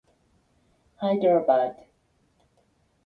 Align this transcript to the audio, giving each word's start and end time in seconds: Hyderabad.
Hyderabad. 1.01 1.75